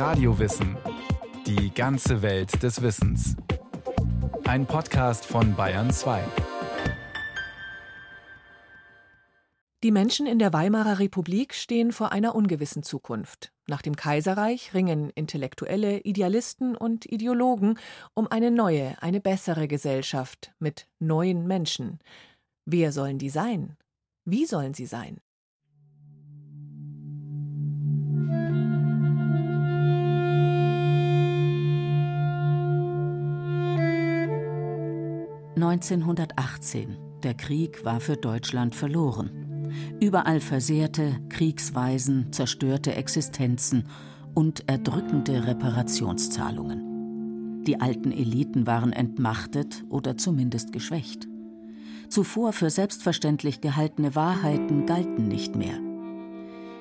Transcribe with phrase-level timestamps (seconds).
[0.00, 0.78] Radiowissen.
[1.46, 3.36] Die ganze Welt des Wissens.
[4.44, 6.24] Ein Podcast von Bayern 2.
[9.82, 13.52] Die Menschen in der Weimarer Republik stehen vor einer ungewissen Zukunft.
[13.66, 17.78] Nach dem Kaiserreich ringen Intellektuelle, Idealisten und Ideologen
[18.14, 21.98] um eine neue, eine bessere Gesellschaft mit neuen Menschen.
[22.64, 23.76] Wer sollen die sein?
[24.24, 25.20] Wie sollen sie sein?
[35.56, 37.20] »1918.
[37.22, 39.30] Der Krieg war für Deutschland verloren.
[40.00, 43.84] Überall versehrte, Kriegsweisen, zerstörte Existenzen
[44.34, 47.64] und erdrückende Reparationszahlungen.
[47.64, 51.28] Die alten Eliten waren entmachtet oder zumindest geschwächt.
[52.08, 55.78] Zuvor für selbstverständlich gehaltene Wahrheiten galten nicht mehr.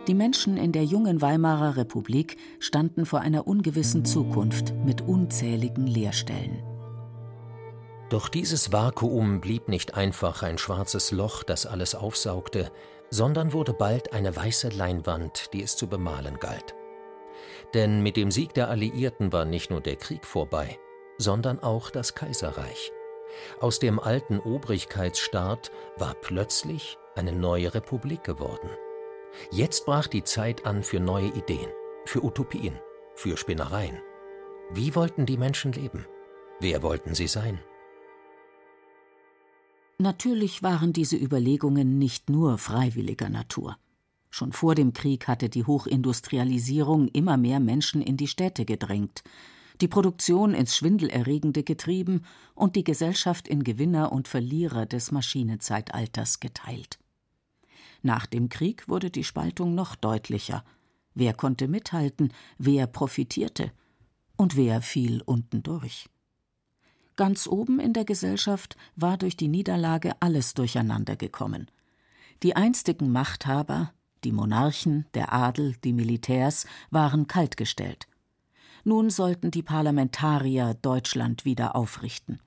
[0.08, 6.64] Die Menschen in der jungen Weimarer Republik standen vor einer ungewissen Zukunft mit unzähligen Leerstellen.
[8.10, 12.72] Doch dieses Vakuum blieb nicht einfach ein schwarzes Loch, das alles aufsaugte,
[13.12, 16.76] sondern wurde bald eine weiße Leinwand, die es zu bemalen galt.
[17.74, 20.80] Denn mit dem Sieg der Alliierten war nicht nur der Krieg vorbei,
[21.18, 22.92] sondern auch das Kaiserreich.
[23.60, 28.70] Aus dem alten Obrigkeitsstaat war plötzlich eine neue Republik geworden.
[29.52, 31.70] Jetzt brach die Zeit an für neue Ideen,
[32.06, 32.80] für Utopien,
[33.14, 34.02] für Spinnereien.
[34.72, 36.08] Wie wollten die Menschen leben?
[36.60, 37.60] Wer wollten sie sein?
[40.02, 43.78] Natürlich waren diese Überlegungen nicht nur freiwilliger Natur.
[44.30, 49.24] Schon vor dem Krieg hatte die Hochindustrialisierung immer mehr Menschen in die Städte gedrängt,
[49.82, 52.22] die Produktion ins Schwindelerregende getrieben
[52.56, 56.98] und die Gesellschaft in Gewinner und Verlierer des Maschinenzeitalters geteilt.
[58.02, 60.64] Nach dem Krieg wurde die Spaltung noch deutlicher.
[61.14, 63.74] Wer konnte mithalten, wer profitierte
[64.38, 66.08] und wer fiel unten durch.
[67.20, 71.70] Ganz oben in der Gesellschaft war durch die Niederlage alles durcheinander gekommen.
[72.44, 73.92] Die einstigen Machthaber,
[74.24, 78.08] die Monarchen, der Adel, die Militärs waren kaltgestellt.
[78.86, 82.40] Nun sollten die Parlamentarier Deutschland wieder aufrichten.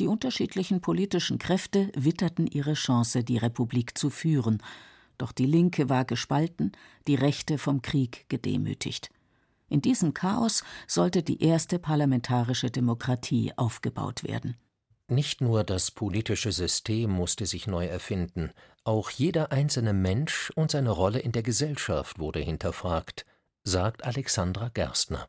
[0.00, 4.60] Die unterschiedlichen politischen Kräfte witterten ihre Chance, die Republik zu führen,
[5.18, 6.72] doch die Linke war gespalten,
[7.06, 9.12] die Rechte vom Krieg gedemütigt.
[9.70, 14.56] In diesem Chaos sollte die erste parlamentarische Demokratie aufgebaut werden.
[15.06, 18.50] Nicht nur das politische System musste sich neu erfinden,
[18.84, 23.26] auch jeder einzelne Mensch und seine Rolle in der Gesellschaft wurde hinterfragt,
[23.62, 25.28] sagt Alexandra Gerstner.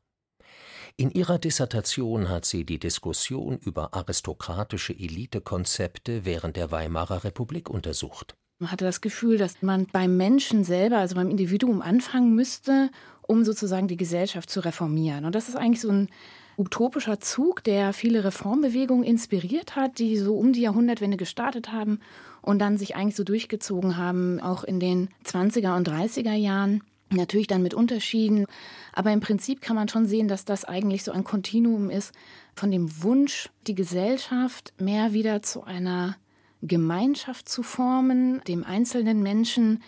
[0.98, 8.36] In ihrer Dissertation hat sie die Diskussion über aristokratische Elitekonzepte während der Weimarer Republik untersucht.
[8.60, 12.92] Man hatte das Gefühl, dass man beim Menschen selber, also beim Individuum anfangen müsste
[13.24, 15.26] um sozusagen die Gesellschaft zu reformieren.
[15.26, 16.10] Und das ist eigentlich so ein
[16.58, 22.00] utopischer Zug, der viele Reformbewegungen inspiriert hat, die so um die Jahrhundertwende gestartet haben
[22.42, 26.84] und dann sich eigentlich so durchgezogen haben, auch in den 20er und 30er Jahren.
[27.10, 28.46] Natürlich dann mit Unterschieden.
[28.94, 32.14] Aber im Prinzip kann man schon sehen, dass das eigentlich so ein Kontinuum ist
[32.56, 36.16] von dem Wunsch, die Gesellschaft mehr wieder zu einer
[36.62, 39.82] Gemeinschaft zu formen, dem einzelnen Menschen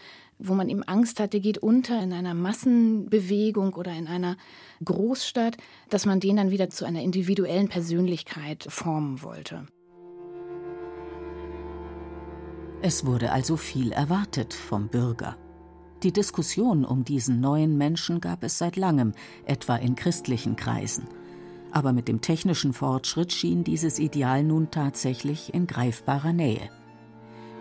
[0.44, 4.38] wo man eben Angst hat, der geht unter in einer Massenbewegung oder in einer
[4.84, 5.58] Großstadt,
[5.90, 9.66] dass man den dann wieder zu einer individuellen Persönlichkeit formen wollte.
[12.82, 15.38] Es wurde also viel erwartet vom Bürger.
[16.04, 19.14] Die Diskussion um diesen neuen Menschen gab es seit langem,
[19.46, 21.08] etwa in christlichen Kreisen.
[21.72, 26.70] Aber mit dem technischen Fortschritt schien dieses Ideal nun tatsächlich in greifbarer Nähe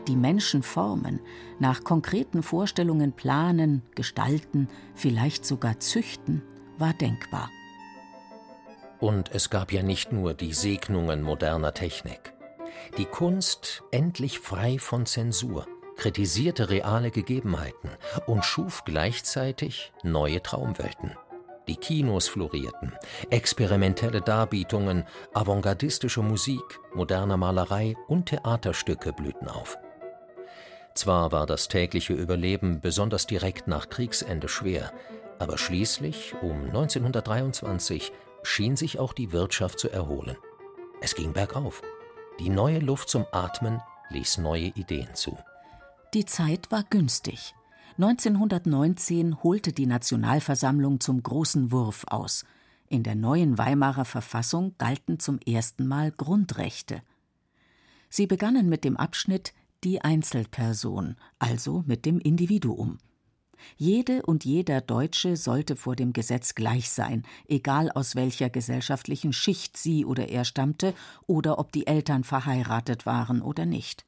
[0.08, 1.20] die Menschen formen,
[1.58, 6.42] nach konkreten Vorstellungen planen, gestalten, vielleicht sogar züchten,
[6.78, 7.50] war denkbar.
[9.00, 12.32] Und es gab ja nicht nur die Segnungen moderner Technik.
[12.98, 17.90] Die Kunst, endlich frei von Zensur, kritisierte reale Gegebenheiten
[18.26, 21.16] und schuf gleichzeitig neue Traumwelten.
[21.68, 22.92] Die Kinos florierten,
[23.30, 29.78] experimentelle Darbietungen, avantgardistische Musik, moderne Malerei und Theaterstücke blühten auf.
[30.94, 34.92] Zwar war das tägliche Überleben besonders direkt nach Kriegsende schwer,
[35.38, 38.12] aber schließlich, um 1923,
[38.42, 40.36] schien sich auch die Wirtschaft zu erholen.
[41.00, 41.82] Es ging bergauf.
[42.38, 43.80] Die neue Luft zum Atmen
[44.10, 45.36] ließ neue Ideen zu.
[46.14, 47.54] Die Zeit war günstig.
[47.98, 52.44] 1919 holte die Nationalversammlung zum großen Wurf aus.
[52.88, 57.02] In der neuen Weimarer Verfassung galten zum ersten Mal Grundrechte.
[58.08, 62.98] Sie begannen mit dem Abschnitt die Einzelperson, also mit dem Individuum.
[63.76, 69.76] Jede und jeder Deutsche sollte vor dem Gesetz gleich sein, egal aus welcher gesellschaftlichen Schicht
[69.76, 70.94] sie oder er stammte
[71.26, 74.04] oder ob die Eltern verheiratet waren oder nicht.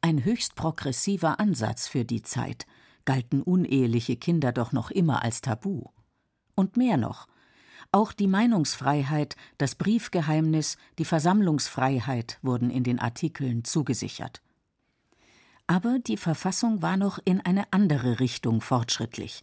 [0.00, 2.66] Ein höchst progressiver Ansatz für die Zeit,
[3.04, 5.84] galten uneheliche Kinder doch noch immer als Tabu.
[6.54, 7.26] Und mehr noch,
[7.92, 14.42] auch die Meinungsfreiheit, das Briefgeheimnis, die Versammlungsfreiheit wurden in den Artikeln zugesichert.
[15.66, 19.42] Aber die Verfassung war noch in eine andere Richtung fortschrittlich.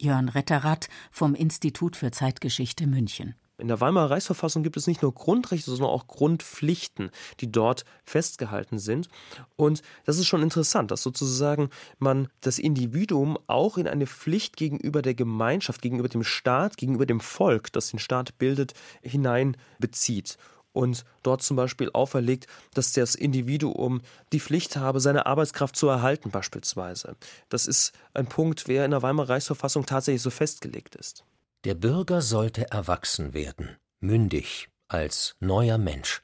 [0.00, 3.34] Jörn Retterath vom Institut für Zeitgeschichte München.
[3.58, 7.10] In der Weimarer Reichsverfassung gibt es nicht nur Grundrechte, sondern auch Grundpflichten,
[7.40, 9.08] die dort festgehalten sind.
[9.56, 11.68] Und das ist schon interessant, dass sozusagen
[11.98, 17.18] man das Individuum auch in eine Pflicht gegenüber der Gemeinschaft, gegenüber dem Staat, gegenüber dem
[17.18, 20.38] Volk, das den Staat bildet, hineinbezieht
[20.78, 24.00] und dort zum Beispiel auferlegt, dass das Individuum
[24.32, 27.16] die Pflicht habe, seine Arbeitskraft zu erhalten beispielsweise.
[27.48, 31.24] Das ist ein Punkt, der in der Weimarer Reichsverfassung tatsächlich so festgelegt ist.
[31.64, 36.22] Der Bürger sollte erwachsen werden, mündig, als neuer Mensch.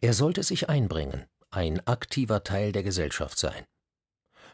[0.00, 3.64] Er sollte sich einbringen, ein aktiver Teil der Gesellschaft sein.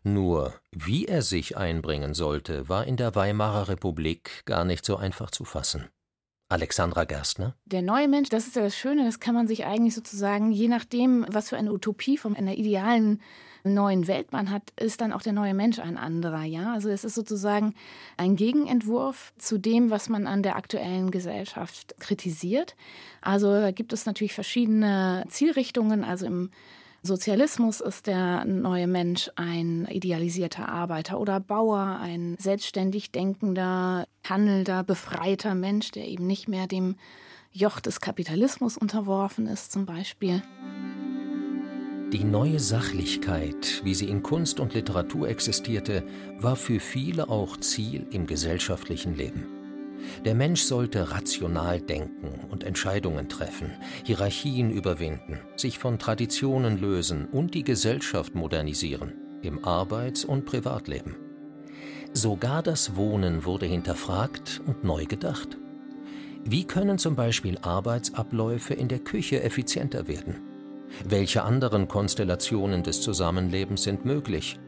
[0.03, 5.31] Nur wie er sich einbringen sollte, war in der Weimarer Republik gar nicht so einfach
[5.31, 5.91] zu fassen.
[6.49, 7.57] Alexandra Gerstner?
[7.65, 10.69] Der neue Mensch, das ist ja das Schöne, das kann man sich eigentlich sozusagen, je
[10.69, 13.21] nachdem, was für eine Utopie von einer idealen
[13.65, 16.45] neuen Welt man hat, ist dann auch der neue Mensch ein anderer.
[16.45, 16.73] Ja?
[16.73, 17.75] Also es ist sozusagen
[18.17, 22.77] ein Gegenentwurf zu dem, was man an der aktuellen Gesellschaft kritisiert.
[23.21, 26.05] Also da gibt es natürlich verschiedene Zielrichtungen.
[26.05, 26.51] Also im
[27.07, 35.55] Sozialismus ist der neue Mensch ein idealisierter Arbeiter oder Bauer, ein selbstständig denkender, handelnder, befreiter
[35.55, 36.97] Mensch, der eben nicht mehr dem
[37.53, 40.43] Joch des Kapitalismus unterworfen ist zum Beispiel.
[42.13, 46.05] Die neue Sachlichkeit, wie sie in Kunst und Literatur existierte,
[46.39, 49.56] war für viele auch Ziel im gesellschaftlichen Leben.
[50.25, 53.73] Der Mensch sollte rational denken und Entscheidungen treffen,
[54.05, 59.13] Hierarchien überwinden, sich von Traditionen lösen und die Gesellschaft modernisieren,
[59.43, 61.17] im Arbeits- und Privatleben.
[62.13, 65.59] Sogar das Wohnen wurde hinterfragt und neu gedacht.
[66.45, 70.37] Wie können zum Beispiel Arbeitsabläufe in der Küche effizienter werden?
[71.05, 74.59] Welche anderen Konstellationen des Zusammenlebens sind möglich?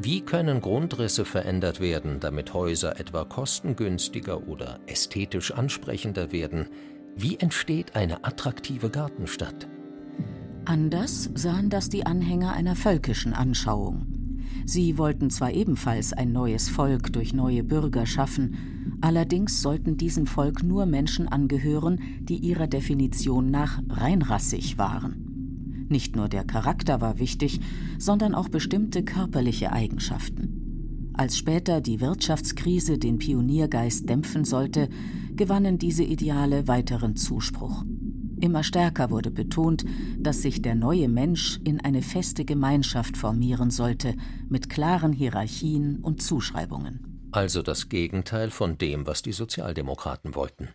[0.00, 6.68] Wie können Grundrisse verändert werden, damit Häuser etwa kostengünstiger oder ästhetisch ansprechender werden?
[7.16, 9.68] Wie entsteht eine attraktive Gartenstadt?
[10.64, 14.06] Anders sahen das die Anhänger einer völkischen Anschauung.
[14.64, 20.62] Sie wollten zwar ebenfalls ein neues Volk durch neue Bürger schaffen, allerdings sollten diesem Volk
[20.62, 25.27] nur Menschen angehören, die ihrer Definition nach reinrassig waren.
[25.88, 27.60] Nicht nur der Charakter war wichtig,
[27.98, 31.12] sondern auch bestimmte körperliche Eigenschaften.
[31.14, 34.88] Als später die Wirtschaftskrise den Pioniergeist dämpfen sollte,
[35.34, 37.84] gewannen diese Ideale weiteren Zuspruch.
[38.40, 39.84] Immer stärker wurde betont,
[40.16, 44.14] dass sich der neue Mensch in eine feste Gemeinschaft formieren sollte,
[44.48, 47.28] mit klaren Hierarchien und Zuschreibungen.
[47.32, 50.68] Also das Gegenteil von dem, was die Sozialdemokraten wollten.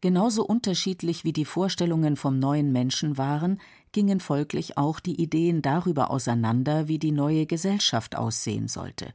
[0.00, 3.58] Genauso unterschiedlich wie die Vorstellungen vom neuen Menschen waren,
[3.92, 9.12] gingen folglich auch die Ideen darüber auseinander, wie die neue Gesellschaft aussehen sollte.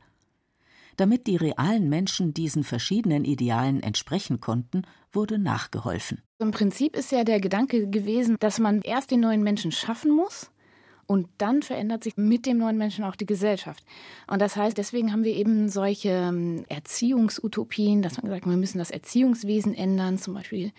[0.98, 6.22] Damit die realen Menschen diesen verschiedenen Idealen entsprechen konnten, wurde nachgeholfen.
[6.40, 10.52] Im Prinzip ist ja der Gedanke gewesen, dass man erst den neuen Menschen schaffen muss
[11.06, 13.84] und dann verändert sich mit dem neuen Menschen auch die Gesellschaft.
[14.28, 18.78] Und das heißt, deswegen haben wir eben solche ähm, Erziehungsutopien, dass man gesagt, wir müssen
[18.78, 20.72] das Erziehungswesen ändern, zum Beispiel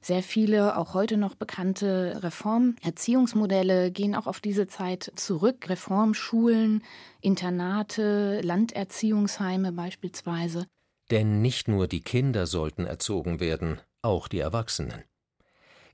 [0.00, 5.68] sehr viele, auch heute noch bekannte Reformerziehungsmodelle gehen auch auf diese Zeit zurück.
[5.68, 6.82] Reformschulen,
[7.20, 10.66] Internate, Landerziehungsheime beispielsweise.
[11.10, 15.04] Denn nicht nur die Kinder sollten erzogen werden, auch die Erwachsenen.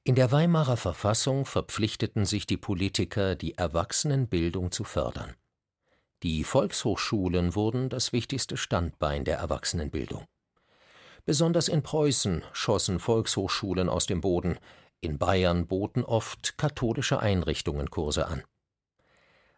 [0.05, 5.35] In der Weimarer Verfassung verpflichteten sich die Politiker, die Erwachsenenbildung zu fördern.
[6.23, 10.25] Die Volkshochschulen wurden das wichtigste Standbein der Erwachsenenbildung.
[11.27, 14.61] Besonders in Preußen schossen Volkshochschulen aus dem Boden,
[15.01, 18.45] in Bayern boten oft katholische Einrichtungen Kurse an.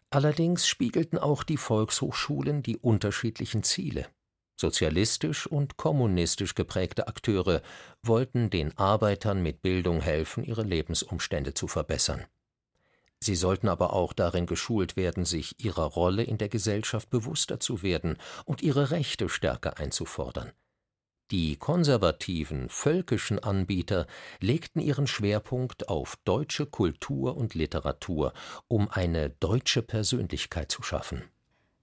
[0.09, 4.07] Allerdings spiegelten auch die Volkshochschulen die unterschiedlichen Ziele.
[4.55, 7.61] Sozialistisch und kommunistisch geprägte Akteure
[8.01, 12.25] wollten den Arbeitern mit Bildung helfen, ihre Lebensumstände zu verbessern.
[13.19, 17.83] Sie sollten aber auch darin geschult werden, sich ihrer Rolle in der Gesellschaft bewusster zu
[17.83, 20.51] werden und ihre Rechte stärker einzufordern.
[21.31, 24.07] Die konservativen, völkischen Anbieter
[24.39, 28.33] legten ihren Schwerpunkt auf deutsche Kultur und Literatur,
[28.67, 31.21] um eine deutsche Persönlichkeit zu schaffen.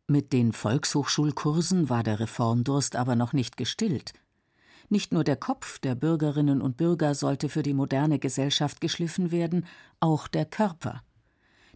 [0.09, 4.15] Mit den Volkshochschulkursen war der Reformdurst aber noch nicht gestillt.
[4.89, 9.67] Nicht nur der Kopf der Bürgerinnen und Bürger sollte für die moderne Gesellschaft geschliffen werden,
[10.01, 11.03] auch der Körper.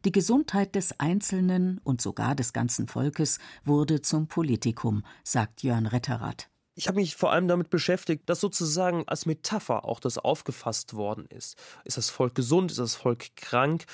[0.04, 6.48] Die Gesundheit des Einzelnen und sogar des ganzen Volkes wurde zum Politikum, sagt Jörn Retterath.
[6.74, 11.26] Ich habe mich vor allem damit beschäftigt, dass sozusagen als Metapher auch das aufgefasst worden
[11.26, 11.56] ist.
[11.84, 12.70] Ist das Volk gesund?
[12.70, 13.84] Ist das Volk krank?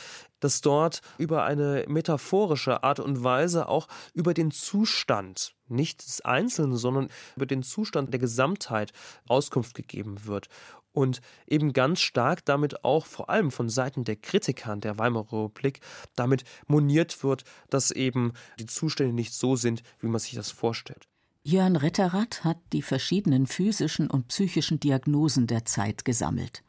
[0.40, 6.76] Dass dort über eine metaphorische Art und Weise auch über den Zustand, nicht des Einzelnen,
[6.76, 8.92] sondern über den Zustand der Gesamtheit
[9.26, 10.48] Auskunft gegeben wird
[10.92, 15.80] und eben ganz stark damit auch vor allem von Seiten der Kritiker der Weimarer Republik
[16.14, 21.06] damit moniert wird, dass eben die Zustände nicht so sind, wie man sich das vorstellt.
[21.48, 26.64] Jörn Retterath hat die verschiedenen physischen und psychischen Diagnosen der Zeit gesammelt.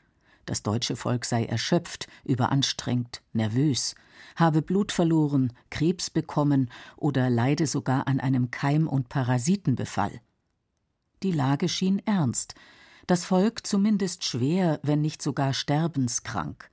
[0.45, 3.95] Das deutsche Volk sei erschöpft, überanstrengt, nervös,
[4.35, 10.21] habe Blut verloren, Krebs bekommen oder leide sogar an einem Keim- und Parasitenbefall.
[11.23, 12.53] Die Lage schien ernst,
[13.07, 16.69] das Volk zumindest schwer, wenn nicht sogar sterbenskrank.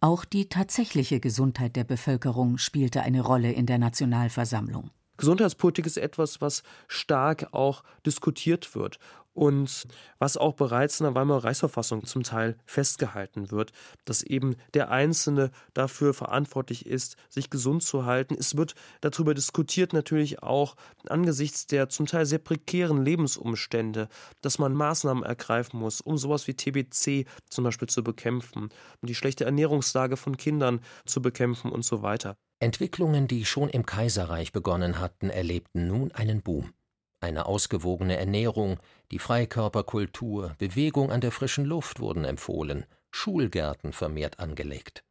[0.00, 4.92] Auch die tatsächliche Gesundheit der Bevölkerung spielte eine Rolle in der Nationalversammlung.
[5.16, 8.98] Gesundheitspolitik ist etwas, was stark auch diskutiert wird
[9.34, 9.86] und
[10.18, 13.72] was auch bereits in der Weimarer Reichsverfassung zum Teil festgehalten wird,
[14.04, 18.36] dass eben der Einzelne dafür verantwortlich ist, sich gesund zu halten.
[18.38, 20.76] Es wird darüber diskutiert natürlich auch
[21.08, 24.08] angesichts der zum Teil sehr prekären Lebensumstände,
[24.40, 28.70] dass man Maßnahmen ergreifen muss, um sowas wie TBC zum Beispiel zu bekämpfen,
[29.02, 32.36] um die schlechte Ernährungslage von Kindern zu bekämpfen und so weiter.
[32.64, 36.72] Entwicklungen, die schon im Kaiserreich begonnen hatten, erlebten nun einen Boom.
[37.20, 38.80] Eine ausgewogene Ernährung,
[39.10, 45.04] die Freikörperkultur, Bewegung an der frischen Luft wurden empfohlen, Schulgärten vermehrt angelegt.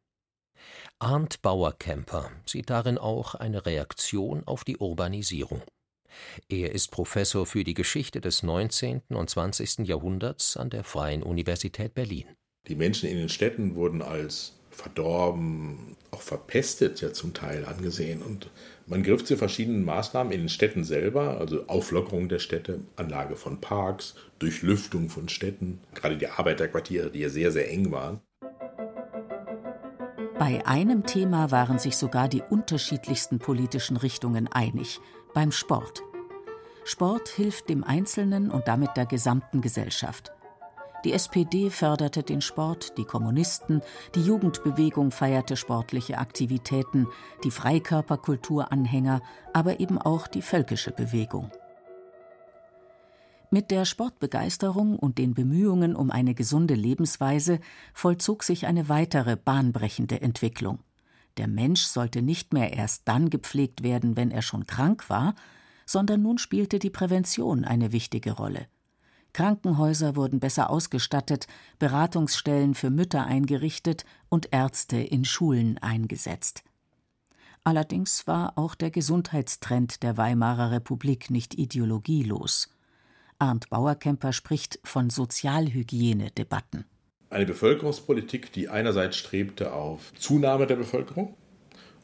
[0.98, 5.62] Arndt Bauerkemper sieht darin auch eine Reaktion auf die Urbanisierung.
[6.48, 9.02] Er ist Professor für die Geschichte des 19.
[9.10, 9.86] und 20.
[9.86, 12.26] Jahrhunderts an der Freien Universität Berlin.
[12.66, 18.22] Die Menschen in den Städten wurden als verdorben, auch verpestet ja zum Teil angesehen.
[18.22, 18.50] Und
[18.86, 23.60] man griff zu verschiedenen Maßnahmen in den Städten selber, also Auflockerung der Städte, Anlage von
[23.60, 28.20] Parks, Durchlüftung von Städten, gerade die Arbeiterquartiere, die ja sehr, sehr eng waren.
[30.38, 35.00] Bei einem Thema waren sich sogar die unterschiedlichsten politischen Richtungen einig,
[35.32, 36.02] beim Sport.
[36.84, 40.33] Sport hilft dem Einzelnen und damit der gesamten Gesellschaft.
[41.04, 43.82] Die SPD förderte den Sport, die Kommunisten,
[44.14, 47.06] die Jugendbewegung feierte sportliche Aktivitäten,
[47.44, 49.20] die Freikörperkulturanhänger,
[49.52, 51.50] aber eben auch die völkische Bewegung.
[53.50, 57.60] Mit der Sportbegeisterung und den Bemühungen um eine gesunde Lebensweise
[57.92, 60.80] vollzog sich eine weitere bahnbrechende Entwicklung.
[61.36, 65.34] Der Mensch sollte nicht mehr erst dann gepflegt werden, wenn er schon krank war,
[65.84, 68.66] sondern nun spielte die Prävention eine wichtige Rolle.
[69.34, 71.46] Krankenhäuser wurden besser ausgestattet,
[71.78, 76.64] Beratungsstellen für Mütter eingerichtet und Ärzte in Schulen eingesetzt.
[77.64, 82.70] Allerdings war auch der Gesundheitstrend der Weimarer Republik nicht ideologielos.
[83.38, 86.84] Arndt Bauerkemper spricht von Sozialhygienedebatten.
[87.30, 91.34] Eine Bevölkerungspolitik, die einerseits strebte auf Zunahme der Bevölkerung,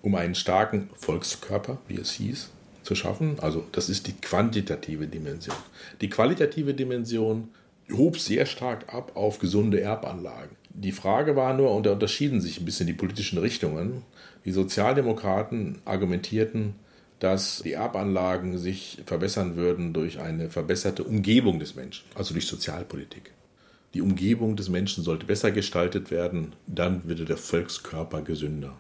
[0.03, 2.51] um einen starken Volkskörper, wie es hieß,
[2.83, 3.39] zu schaffen.
[3.41, 5.57] Also das ist die quantitative Dimension.
[6.01, 7.49] Die qualitative Dimension
[7.93, 10.57] hob sehr stark ab auf gesunde Erbanlagen.
[10.73, 14.03] Die Frage war nur, und da unterschieden sich ein bisschen die politischen Richtungen,
[14.45, 16.75] die Sozialdemokraten argumentierten,
[17.19, 23.33] dass die Erbanlagen sich verbessern würden durch eine verbesserte Umgebung des Menschen, also durch Sozialpolitik.
[23.93, 28.77] Die Umgebung des Menschen sollte besser gestaltet werden, dann würde der Volkskörper gesünder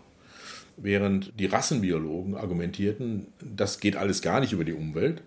[0.83, 5.23] während die Rassenbiologen argumentierten, das geht alles gar nicht über die Umwelt,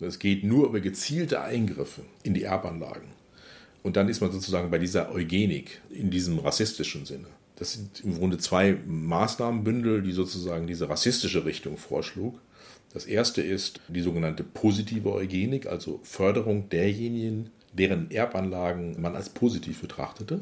[0.00, 3.08] es geht nur über gezielte Eingriffe in die Erbanlagen.
[3.82, 7.26] Und dann ist man sozusagen bei dieser Eugenik in diesem rassistischen Sinne.
[7.56, 12.40] Das sind im Grunde zwei Maßnahmenbündel, die sozusagen diese rassistische Richtung vorschlug.
[12.92, 19.80] Das erste ist die sogenannte positive Eugenik, also Förderung derjenigen, deren Erbanlagen man als positiv
[19.80, 20.40] betrachtete.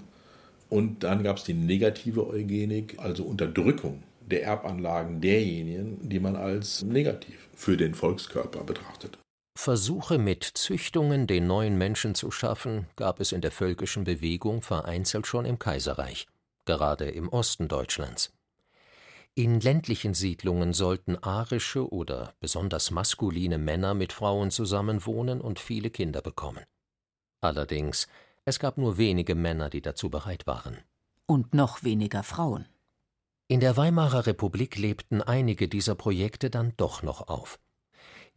[0.69, 6.83] Und dann gab es die negative Eugenik, also Unterdrückung der Erbanlagen derjenigen, die man als
[6.83, 9.19] negativ für den Volkskörper betrachtet.
[9.57, 15.27] Versuche mit Züchtungen den neuen Menschen zu schaffen, gab es in der völkischen Bewegung vereinzelt
[15.27, 16.27] schon im Kaiserreich,
[16.67, 18.33] gerade im Osten Deutschlands.
[19.35, 26.23] In ländlichen Siedlungen sollten arische oder besonders maskuline Männer mit Frauen zusammenwohnen und viele Kinder
[26.23, 26.65] bekommen.
[27.41, 28.09] Allerdings,
[28.45, 30.79] es gab nur wenige Männer, die dazu bereit waren.
[31.27, 32.67] Und noch weniger Frauen.
[33.49, 37.61] In der Weimarer Republik lebten einige dieser Projekte dann doch noch auf.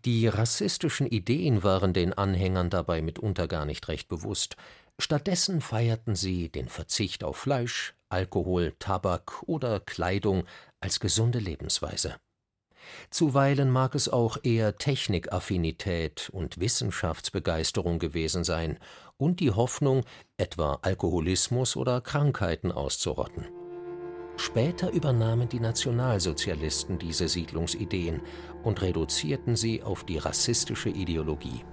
[0.06, 4.56] Die rassistischen Ideen waren den Anhängern dabei mitunter gar nicht recht bewusst.
[5.00, 10.44] Stattdessen feierten sie den Verzicht auf Fleisch, Alkohol, Tabak oder Kleidung
[10.80, 12.16] als gesunde Lebensweise.
[13.10, 18.78] Zuweilen mag es auch eher Technikaffinität und Wissenschaftsbegeisterung gewesen sein
[19.18, 20.06] und die Hoffnung,
[20.38, 23.59] etwa Alkoholismus oder Krankheiten auszurotten.
[24.60, 28.20] Später übernahmen die Nationalsozialisten diese Siedlungsideen
[28.62, 31.64] und reduzierten sie auf die rassistische Ideologie.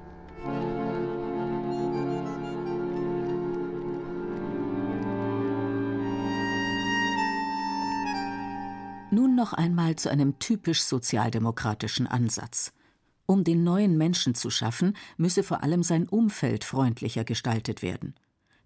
[9.10, 12.72] Nun noch einmal zu einem typisch sozialdemokratischen Ansatz.
[13.26, 18.14] Um den neuen Menschen zu schaffen, müsse vor allem sein Umfeld freundlicher gestaltet werden.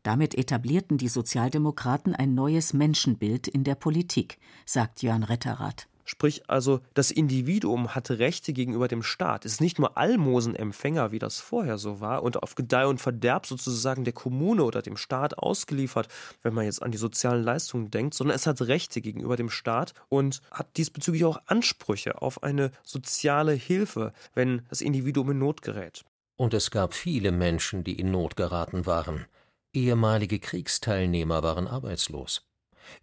[0.03, 5.89] Damit etablierten die Sozialdemokraten ein neues Menschenbild in der Politik, sagt Jörn Retterath.
[6.11, 11.39] Sprich also, das Individuum hat Rechte gegenüber dem Staat, ist nicht nur Almosenempfänger, wie das
[11.39, 16.09] vorher so war, und auf Gedeih und Verderb sozusagen der Kommune oder dem Staat ausgeliefert,
[16.43, 19.95] wenn man jetzt an die sozialen Leistungen denkt, sondern es hat Rechte gegenüber dem Staat
[20.09, 26.05] und hat diesbezüglich auch Ansprüche auf eine soziale Hilfe, wenn das Individuum in Not gerät.
[26.35, 29.27] Und es gab viele Menschen, die in Not geraten waren.
[29.73, 32.45] Ehemalige Kriegsteilnehmer waren arbeitslos.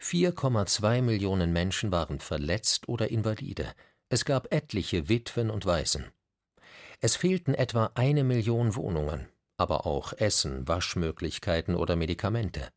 [0.02, 3.74] 4,2 Millionen Menschen waren verletzt oder invalide.
[4.10, 6.06] Es gab etliche Witwen und Waisen.
[7.00, 12.70] Es fehlten etwa eine Million Wohnungen, aber auch Essen, Waschmöglichkeiten oder Medikamente.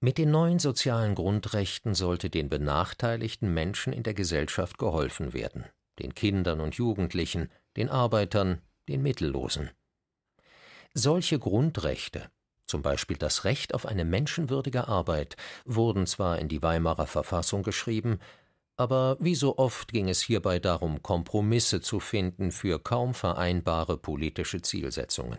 [0.00, 5.64] Mit den neuen sozialen Grundrechten sollte den benachteiligten Menschen in der Gesellschaft geholfen werden,
[6.00, 9.70] den Kindern und Jugendlichen, den Arbeitern, den Mittellosen.
[10.94, 12.28] Solche Grundrechte
[12.66, 18.18] zum Beispiel das Recht auf eine menschenwürdige Arbeit, wurden zwar in die Weimarer Verfassung geschrieben,
[18.76, 24.60] aber wie so oft ging es hierbei darum, Kompromisse zu finden für kaum vereinbare politische
[24.60, 25.38] Zielsetzungen.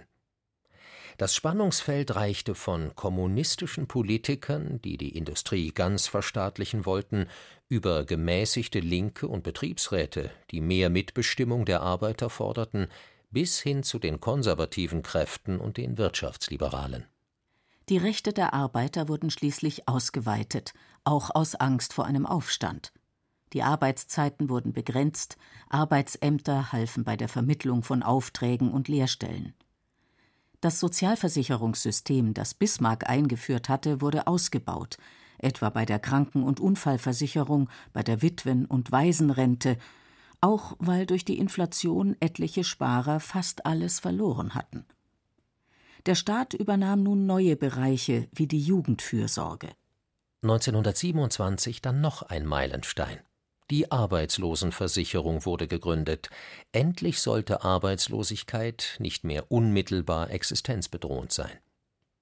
[1.17, 7.27] Das Spannungsfeld reichte von kommunistischen Politikern, die die Industrie ganz verstaatlichen wollten,
[7.69, 12.87] über gemäßigte Linke und Betriebsräte, die mehr Mitbestimmung der Arbeiter forderten,
[13.31, 17.05] bis hin zu den konservativen Kräften und den Wirtschaftsliberalen.
[17.89, 20.73] Die Rechte der Arbeiter wurden schließlich ausgeweitet,
[21.05, 22.91] auch aus Angst vor einem Aufstand.
[23.53, 25.37] Die Arbeitszeiten wurden begrenzt,
[25.69, 29.53] Arbeitsämter halfen bei der Vermittlung von Aufträgen und Lehrstellen.
[30.59, 34.97] Das Sozialversicherungssystem, das Bismarck eingeführt hatte, wurde ausgebaut,
[35.37, 39.77] etwa bei der Kranken- und Unfallversicherung, bei der Witwen- und Waisenrente,
[40.41, 44.85] auch weil durch die Inflation etliche Sparer fast alles verloren hatten.
[46.07, 49.67] Der Staat übernahm nun neue Bereiche wie die Jugendfürsorge.
[50.41, 53.19] 1927 dann noch ein Meilenstein.
[53.69, 56.29] Die Arbeitslosenversicherung wurde gegründet.
[56.71, 61.59] Endlich sollte Arbeitslosigkeit nicht mehr unmittelbar existenzbedrohend sein.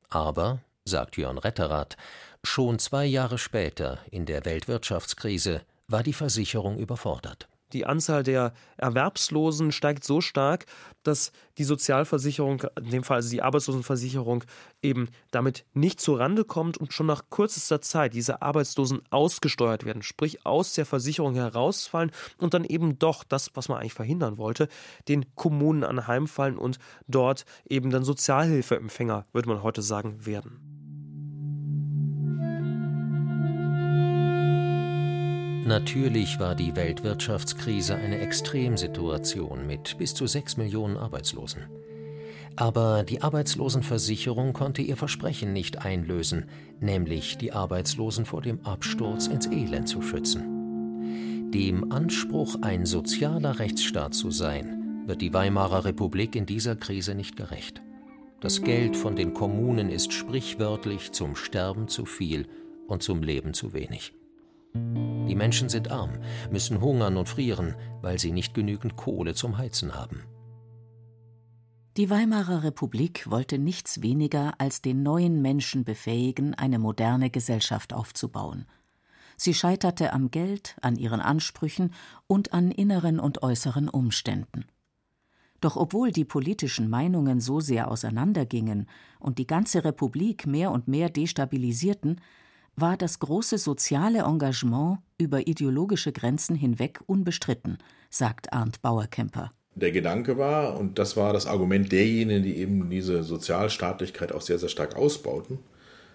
[0.09, 1.95] Aber, sagt Jörn Retterath,
[2.43, 7.47] schon zwei Jahre später, in der Weltwirtschaftskrise, war die Versicherung überfordert.
[7.73, 10.65] Die Anzahl der Erwerbslosen steigt so stark,
[11.03, 14.43] dass die Sozialversicherung, in dem Fall also die Arbeitslosenversicherung,
[14.81, 20.45] eben damit nicht zurande kommt und schon nach kürzester Zeit diese Arbeitslosen ausgesteuert werden, sprich
[20.45, 24.67] aus der Versicherung herausfallen und dann eben doch das, was man eigentlich verhindern wollte,
[25.07, 30.74] den Kommunen anheimfallen und dort eben dann Sozialhilfeempfänger, würde man heute sagen, werden.
[35.65, 41.63] Natürlich war die Weltwirtschaftskrise eine Extremsituation mit bis zu sechs Millionen Arbeitslosen.
[42.55, 46.45] Aber die Arbeitslosenversicherung konnte ihr Versprechen nicht einlösen,
[46.79, 51.49] nämlich die Arbeitslosen vor dem Absturz ins Elend zu schützen.
[51.51, 57.35] Dem Anspruch, ein sozialer Rechtsstaat zu sein, wird die Weimarer Republik in dieser Krise nicht
[57.37, 57.81] gerecht.
[58.39, 62.45] Das Geld von den Kommunen ist sprichwörtlich zum Sterben zu viel
[62.85, 64.13] und zum Leben zu wenig.
[65.27, 66.11] Die Menschen sind arm,
[66.51, 70.23] müssen hungern und frieren, weil sie nicht genügend Kohle zum Heizen haben.
[71.97, 78.65] Die Weimarer Republik wollte nichts weniger als den neuen Menschen befähigen, eine moderne Gesellschaft aufzubauen.
[79.37, 81.93] Sie scheiterte am Geld, an ihren Ansprüchen
[82.27, 84.65] und an inneren und äußeren Umständen.
[85.61, 88.87] Doch obwohl die politischen Meinungen so sehr auseinandergingen
[89.19, 92.21] und die ganze Republik mehr und mehr destabilisierten,
[92.75, 97.77] war das große soziale Engagement über ideologische Grenzen hinweg unbestritten,
[98.09, 99.51] sagt Arndt Bauerkemper.
[99.75, 104.57] Der Gedanke war, und das war das Argument derjenigen, die eben diese Sozialstaatlichkeit auch sehr,
[104.57, 105.59] sehr stark ausbauten,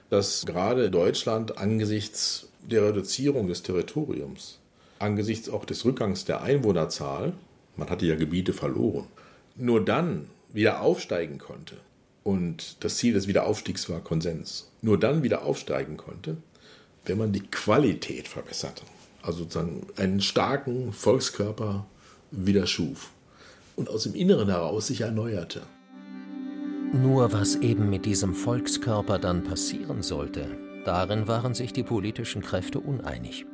[0.08, 4.58] dass gerade Deutschland angesichts der Reduzierung des Territoriums,
[4.98, 7.32] angesichts auch des Rückgangs der Einwohnerzahl
[7.76, 9.06] Man hatte ja Gebiete verloren.
[9.56, 11.76] Nur dann wieder aufsteigen konnte,
[12.22, 16.36] und das Ziel des Wiederaufstiegs war Konsens, nur dann wieder aufsteigen konnte,
[17.04, 18.82] wenn man die Qualität verbesserte.
[19.22, 21.86] Also sozusagen einen starken Volkskörper
[22.30, 23.10] wieder schuf
[23.76, 25.62] und aus dem Inneren heraus sich erneuerte.
[26.92, 30.46] Nur was eben mit diesem Volkskörper dann passieren sollte,
[30.84, 33.46] darin waren sich die politischen Kräfte uneinig.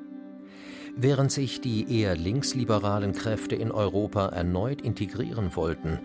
[0.97, 5.99] Während sich die eher linksliberalen Kräfte in Europa erneut integrieren wollten,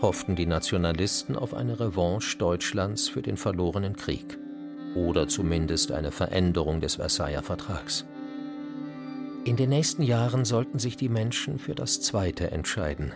[0.00, 4.38] hofften die Nationalisten auf eine Revanche Deutschlands für den verlorenen Krieg
[4.94, 8.04] oder zumindest eine Veränderung des Versailler Vertrags.
[9.44, 13.14] In den nächsten Jahren sollten sich die Menschen für das Zweite entscheiden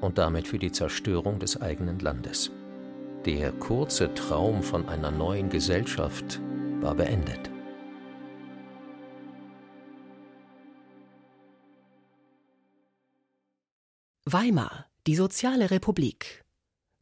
[0.00, 2.52] und damit für die Zerstörung des eigenen Landes.
[3.24, 6.40] Der kurze Traum von einer neuen Gesellschaft
[6.80, 7.50] war beendet.
[14.26, 16.43] Weimar, die soziale Republik.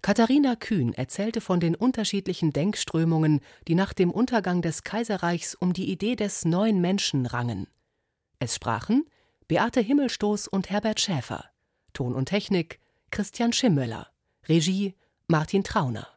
[0.02, 5.92] Katharina Kühn erzählte von den unterschiedlichen Denkströmungen, die nach dem Untergang des Kaiserreichs um die
[5.92, 7.68] Idee des neuen Menschen rangen.
[8.40, 9.04] Es sprachen
[9.46, 11.44] Beate Himmelstoß und Herbert Schäfer.
[11.92, 12.80] Ton und Technik
[13.12, 14.08] Christian Schimmöller.
[14.48, 14.96] Regie
[15.28, 16.08] Martin Trauner.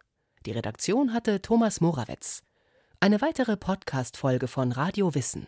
[0.47, 2.41] Die Redaktion hatte Thomas Morawetz.
[2.99, 5.47] Eine weitere Podcast-Folge von Radio Wissen.